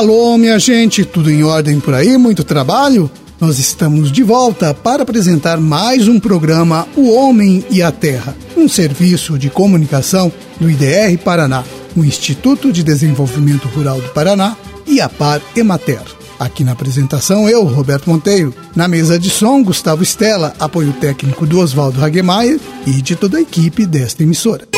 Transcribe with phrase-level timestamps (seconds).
[0.00, 2.16] Alô, minha gente, tudo em ordem por aí?
[2.16, 3.10] Muito trabalho?
[3.38, 8.66] Nós estamos de volta para apresentar mais um programa O Homem e a Terra, um
[8.66, 11.62] serviço de comunicação do IDR Paraná,
[11.94, 14.56] o Instituto de Desenvolvimento Rural do Paraná
[14.86, 16.00] e a Par Emater.
[16.38, 18.54] Aqui na apresentação, eu, Roberto Monteiro.
[18.74, 23.42] Na mesa de som, Gustavo Stella, apoio técnico do Oswaldo Hagemeyer e de toda a
[23.42, 24.69] equipe desta emissora.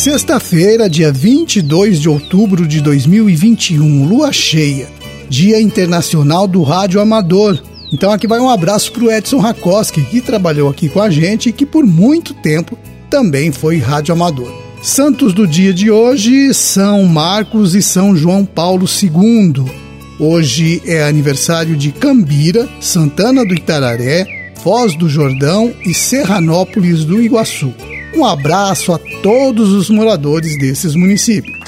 [0.00, 4.88] Sexta-feira, dia 22 de outubro de 2021, lua cheia,
[5.28, 7.62] Dia Internacional do Rádio Amador.
[7.92, 11.50] Então aqui vai um abraço para o Edson Rakoski, que trabalhou aqui com a gente
[11.50, 12.78] e que por muito tempo
[13.10, 14.50] também foi rádio amador.
[14.82, 19.66] Santos do dia de hoje, São Marcos e São João Paulo II.
[20.18, 24.24] Hoje é aniversário de Cambira, Santana do Itararé,
[24.64, 27.74] Foz do Jordão e Serranópolis do Iguaçu.
[28.14, 31.58] Um abraço a todos os moradores desses municípios.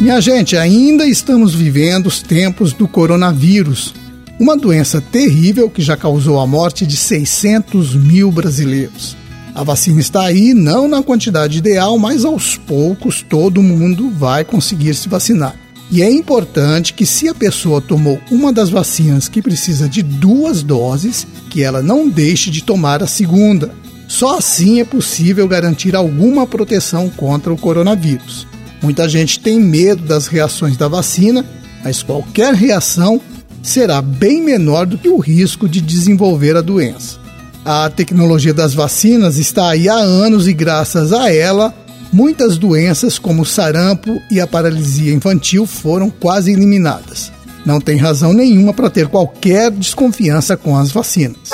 [0.00, 3.94] Minha gente, ainda estamos vivendo os tempos do coronavírus,
[4.38, 9.16] uma doença terrível que já causou a morte de 600 mil brasileiros.
[9.54, 14.94] A vacina está aí, não na quantidade ideal, mas aos poucos todo mundo vai conseguir
[14.94, 15.56] se vacinar.
[15.90, 20.62] E é importante que, se a pessoa tomou uma das vacinas que precisa de duas
[20.62, 23.70] doses, que ela não deixe de tomar a segunda.
[24.06, 28.46] Só assim é possível garantir alguma proteção contra o coronavírus.
[28.82, 31.44] Muita gente tem medo das reações da vacina,
[31.82, 33.20] mas qualquer reação
[33.62, 37.18] será bem menor do que o risco de desenvolver a doença.
[37.64, 41.74] A tecnologia das vacinas está aí há anos e, graças a ela,
[42.12, 47.32] muitas doenças como o sarampo e a paralisia infantil foram quase eliminadas.
[47.64, 51.50] Não tem razão nenhuma para ter qualquer desconfiança com as vacinas.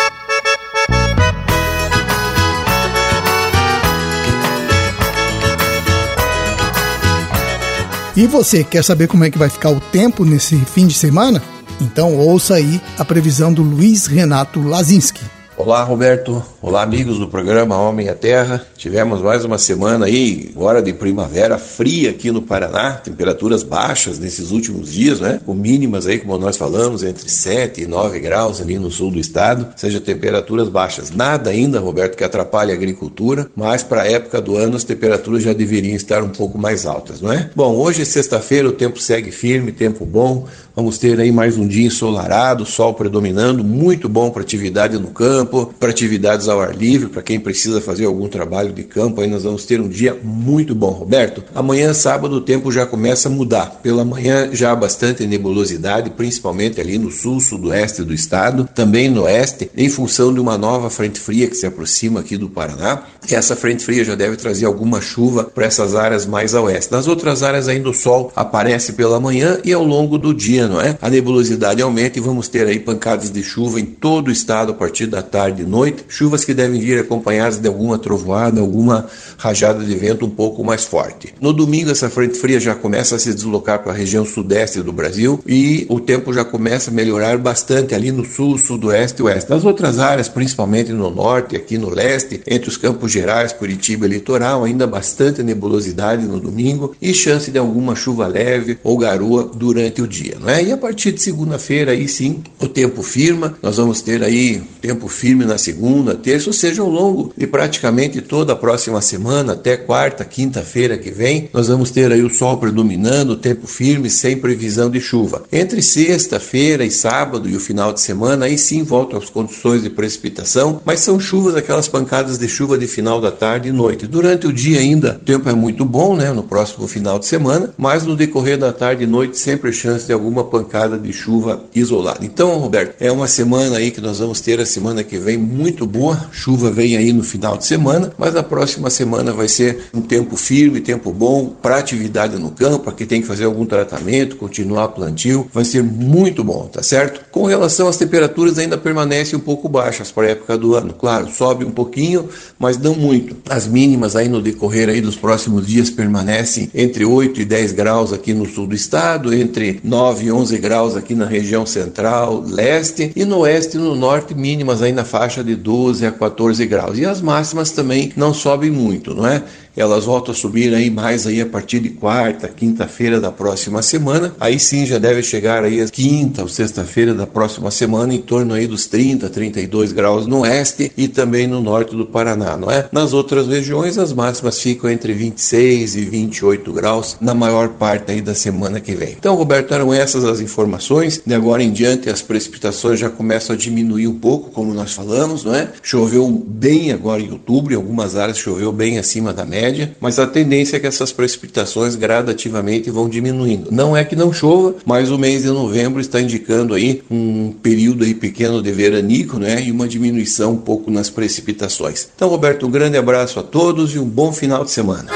[8.16, 11.42] E você quer saber como é que vai ficar o tempo nesse fim de semana?
[11.80, 15.20] Então ouça aí a previsão do Luiz Renato Lazinski.
[15.56, 16.42] Olá, Roberto.
[16.60, 18.66] Olá, amigos do programa Homem à Terra.
[18.76, 24.50] Tivemos mais uma semana aí, agora de primavera fria aqui no Paraná, temperaturas baixas nesses
[24.50, 25.40] últimos dias, né?
[25.46, 29.20] Com mínimas aí, como nós falamos, entre 7 e 9 graus ali no sul do
[29.20, 31.12] estado, seja temperaturas baixas.
[31.12, 35.44] Nada ainda, Roberto, que atrapalhe a agricultura, mas para a época do ano as temperaturas
[35.44, 37.48] já deveriam estar um pouco mais altas, não é?
[37.54, 40.48] Bom, hoje é sexta-feira, o tempo segue firme, tempo bom.
[40.74, 45.43] Vamos ter aí mais um dia ensolarado, sol predominando, muito bom para atividade no campo,
[45.46, 49.20] para atividades ao ar livre, para quem precisa fazer algum trabalho de campo.
[49.20, 51.42] Aí nós vamos ter um dia muito bom, Roberto.
[51.54, 53.80] Amanhã, sábado, o tempo já começa a mudar.
[53.82, 59.22] Pela manhã já há bastante nebulosidade, principalmente ali no sul, sudoeste do estado, também no
[59.22, 63.02] oeste, em função de uma nova frente fria que se aproxima aqui do Paraná.
[63.30, 66.92] Essa frente fria já deve trazer alguma chuva para essas áreas mais a oeste.
[66.92, 70.80] Nas outras áreas ainda o sol aparece pela manhã e ao longo do dia não
[70.80, 70.98] é?
[71.00, 74.74] A nebulosidade aumenta e vamos ter aí pancadas de chuva em todo o estado a
[74.74, 76.04] partir da tarde e noite.
[76.08, 79.06] Chuvas que devem vir acompanhadas de alguma trovoada, alguma
[79.36, 81.34] rajada de vento um pouco mais forte.
[81.40, 84.92] No domingo, essa frente fria já começa a se deslocar para a região sudeste do
[84.92, 89.50] Brasil e o tempo já começa a melhorar bastante ali no sul, sudoeste e oeste.
[89.50, 94.10] Nas outras áreas, principalmente no norte, aqui no leste, entre os Campos Gerais, Curitiba e
[94.10, 100.00] Litoral, ainda bastante nebulosidade no domingo e chance de alguma chuva leve ou garoa durante
[100.00, 100.62] o dia, não é?
[100.62, 105.08] E a partir de segunda-feira, aí sim, o tempo firma, nós vamos ter aí tempo
[105.08, 109.76] firme na segunda, terça, ou seja, ao longo de praticamente toda a próxima semana, até
[109.76, 114.90] quarta, quinta-feira que vem, nós vamos ter aí o sol predominando, tempo firme, sem previsão
[114.90, 115.44] de chuva.
[115.52, 119.90] Entre sexta-feira e sábado e o final de semana, aí sim voltam as condições de
[119.90, 124.06] precipitação, mas são chuvas, aquelas pancadas de chuva de final da tarde e noite.
[124.06, 127.72] Durante o dia ainda, o tempo é muito bom, né, no próximo final de semana,
[127.78, 132.24] mas no decorrer da tarde e noite, sempre chance de alguma pancada de chuva isolada.
[132.24, 135.86] Então, Roberto, é uma semana aí que nós vamos ter a semana que vem muito
[135.86, 136.28] boa.
[136.32, 140.36] Chuva vem aí no final de semana, mas a próxima semana vai ser um tempo
[140.36, 145.48] firme, tempo bom para atividade no campo, quem tem que fazer algum tratamento, continuar plantio,
[145.52, 147.20] vai ser muito bom, tá certo?
[147.30, 150.94] Com relação às temperaturas ainda permanecem um pouco baixas para a época do ano.
[150.94, 152.28] Claro, sobe um pouquinho,
[152.58, 153.36] mas não muito.
[153.48, 158.12] As mínimas aí no decorrer aí dos próximos dias permanecem entre 8 e 10 graus
[158.12, 163.12] aqui no sul do estado, entre 9 e 11 graus aqui na região central, leste,
[163.14, 166.98] e no oeste e no norte, mínimas aí faixa de 12 a 14 graus.
[166.98, 169.42] E as máximas também não sobem muito, não é?
[169.80, 174.34] Elas voltam a subir aí mais aí a partir de quarta, quinta-feira da próxima semana.
[174.38, 178.54] Aí sim já deve chegar aí a quinta ou sexta-feira da próxima semana em torno
[178.54, 182.88] aí dos 30, 32 graus no oeste e também no norte do Paraná, não é?
[182.92, 188.20] Nas outras regiões as máximas ficam entre 26 e 28 graus na maior parte aí
[188.20, 189.16] da semana que vem.
[189.18, 191.20] Então, Roberto, eram essas as informações.
[191.24, 195.44] De agora em diante as precipitações já começam a diminuir um pouco, como nós falamos,
[195.44, 195.68] não é?
[195.82, 199.63] Choveu bem agora em outubro, em algumas áreas choveu bem acima da média,
[200.00, 203.70] mas a tendência é que essas precipitações gradativamente vão diminuindo.
[203.70, 208.04] Não é que não chova, mas o mês de novembro está indicando aí um período
[208.04, 209.62] aí pequeno de veranico, né?
[209.62, 212.08] E uma diminuição um pouco nas precipitações.
[212.14, 215.10] Então, Roberto, um grande abraço a todos e um bom final de semana.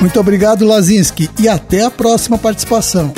[0.00, 3.12] Muito obrigado, Lazinski, e até a próxima participação.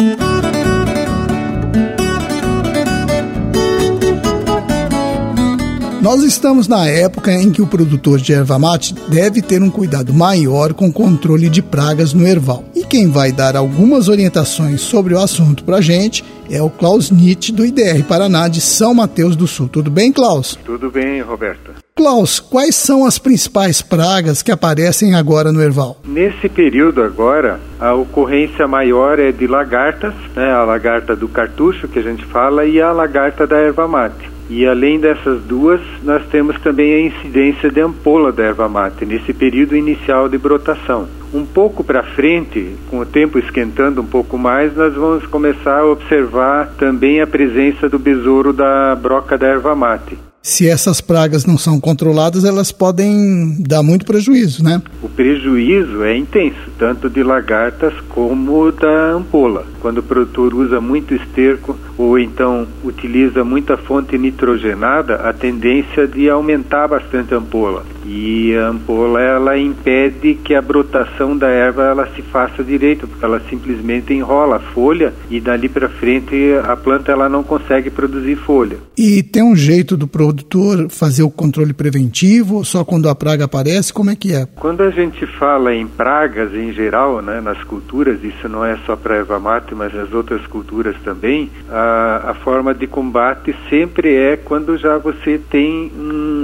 [6.00, 10.14] Nós estamos na época em que o produtor de erva mate deve ter um cuidado
[10.14, 12.64] maior com o controle de pragas no erval.
[12.75, 17.11] E quem vai dar algumas orientações sobre o assunto para a gente é o Klaus
[17.11, 19.69] Nietzsche do IDR Paraná de São Mateus do Sul.
[19.69, 20.58] Tudo bem, Klaus?
[20.64, 21.73] Tudo bem, Roberto.
[21.94, 25.99] Klaus, quais são as principais pragas que aparecem agora no erval?
[26.02, 31.99] Nesse período agora, a ocorrência maior é de lagartas, né, a lagarta do cartucho que
[31.99, 34.40] a gente fala e a lagarta da erva mate.
[34.50, 39.32] E além dessas duas, nós temos também a incidência de ampola da erva mate nesse
[39.32, 41.08] período inicial de brotação.
[41.32, 45.87] Um pouco para frente, com o tempo esquentando um pouco mais, nós vamos começar a
[45.87, 51.59] observar também a presença do besouro da broca da erva mate se essas pragas não
[51.59, 54.81] são controladas, elas podem dar muito prejuízo, né?
[55.03, 59.67] O prejuízo é intenso, tanto de lagartas como da ampola.
[59.81, 66.29] Quando o produtor usa muito esterco ou então utiliza muita fonte nitrogenada, a tendência de
[66.29, 67.85] aumentar bastante a ampola.
[68.05, 73.25] E a ampola ela impede que a brotação da erva ela se faça direito, porque
[73.25, 78.37] ela simplesmente enrola a folha e dali para frente a planta ela não consegue produzir
[78.37, 78.79] folha.
[78.97, 82.64] E tem um jeito do produtor fazer o controle preventivo?
[82.64, 83.93] Só quando a praga aparece?
[83.93, 84.47] Como é que é?
[84.56, 88.97] Quando a gente fala em pragas em geral, né, nas culturas, isso não é só
[88.97, 94.37] para erva mate, mas nas outras culturas também, a, a forma de combate sempre é
[94.37, 96.40] quando já você tem um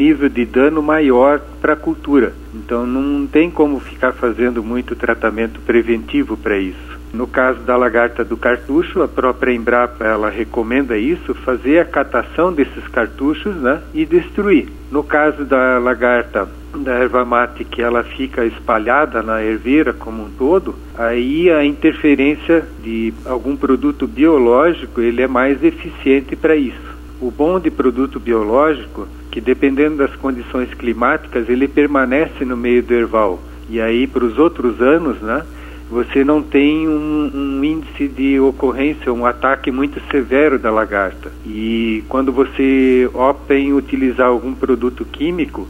[0.00, 2.32] nível de dano maior para a cultura.
[2.54, 6.98] Então não tem como ficar fazendo muito tratamento preventivo para isso.
[7.12, 12.50] No caso da lagarta do cartucho, a própria Embrapa ela recomenda isso, fazer a catação
[12.52, 14.68] desses cartuchos né, e destruir.
[14.90, 20.30] No caso da lagarta da erva mate que ela fica espalhada na herveira como um
[20.30, 26.90] todo, aí a interferência de algum produto biológico ele é mais eficiente para isso.
[27.20, 32.94] O bom de produto biológico, que dependendo das condições climáticas, ele permanece no meio do
[32.94, 33.40] erval.
[33.68, 35.44] E aí para os outros anos, né,
[35.90, 41.32] você não tem um, um, índice de ocorrência, um ataque muito severo da lagarta.
[41.44, 45.66] E quando você opta em utilizar algum produto químico,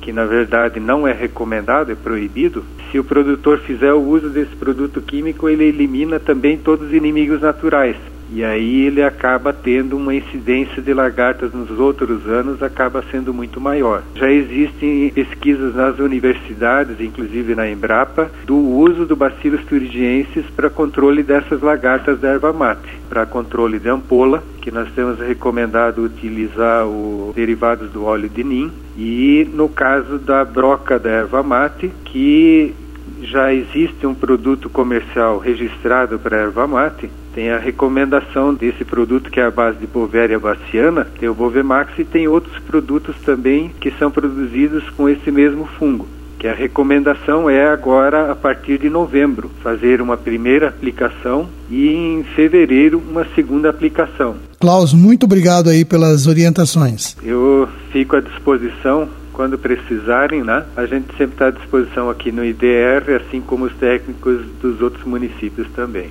[0.00, 4.54] que na verdade não é recomendado, é proibido, se o produtor fizer o uso desse
[4.54, 7.96] produto químico, ele elimina também todos os inimigos naturais.
[8.34, 13.60] E aí ele acaba tendo uma incidência de lagartas nos outros anos acaba sendo muito
[13.60, 14.02] maior.
[14.16, 21.22] Já existem pesquisas nas universidades, inclusive na Embrapa, do uso do Bacillus thuringiensis para controle
[21.22, 27.36] dessas lagartas da erva mate, para controle de ampola, que nós temos recomendado utilizar os
[27.36, 32.74] derivados do óleo de nim, e no caso da broca da erva mate, que
[33.22, 39.40] já existe um produto comercial registrado para erva mate, tem a recomendação desse produto que
[39.40, 43.90] é a base de Bovéria baciana, tem o Bovemax e tem outros produtos também que
[43.98, 46.06] são produzidos com esse mesmo fungo.
[46.38, 52.22] Que a recomendação é agora, a partir de novembro, fazer uma primeira aplicação e em
[52.36, 54.36] fevereiro uma segunda aplicação.
[54.60, 57.16] Klaus, muito obrigado aí pelas orientações.
[57.22, 60.64] Eu fico à disposição quando precisarem, né?
[60.76, 65.04] A gente sempre está à disposição aqui no IDR, assim como os técnicos dos outros
[65.04, 66.10] municípios também.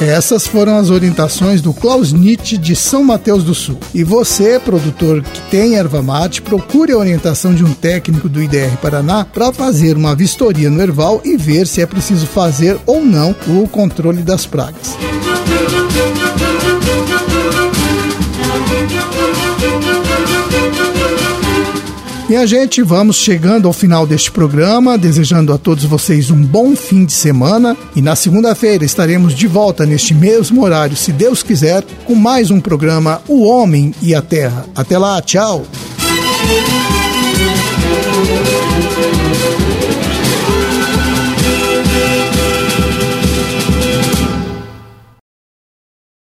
[0.00, 3.78] Essas foram as orientações do Klaus Nietzsche de São Mateus do Sul.
[3.94, 8.76] E você, produtor que tem erva mate, procure a orientação de um técnico do IDR
[8.80, 13.36] Paraná para fazer uma vistoria no erval e ver se é preciso fazer ou não
[13.46, 14.96] o controle das pragas.
[22.30, 27.04] Minha gente, vamos chegando ao final deste programa, desejando a todos vocês um bom fim
[27.04, 32.14] de semana e na segunda-feira estaremos de volta neste mesmo horário, se Deus quiser, com
[32.14, 34.64] mais um programa O Homem e a Terra.
[34.76, 35.66] Até lá, tchau!